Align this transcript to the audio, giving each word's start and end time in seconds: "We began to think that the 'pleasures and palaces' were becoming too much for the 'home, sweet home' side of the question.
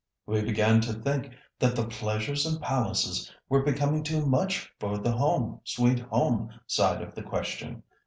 "We 0.25 0.41
began 0.41 0.81
to 0.81 0.93
think 0.93 1.29
that 1.59 1.75
the 1.75 1.85
'pleasures 1.85 2.43
and 2.47 2.59
palaces' 2.59 3.31
were 3.47 3.61
becoming 3.61 4.01
too 4.01 4.25
much 4.25 4.73
for 4.79 4.97
the 4.97 5.11
'home, 5.11 5.61
sweet 5.63 5.99
home' 5.99 6.49
side 6.65 7.03
of 7.03 7.13
the 7.13 7.21
question. 7.21 7.83